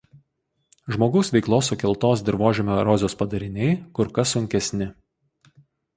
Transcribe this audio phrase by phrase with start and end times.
[0.93, 3.69] Žmogaus veiklos sukeltos dirvožemio erozijos padariniai
[3.99, 4.89] kur kas sunkesni.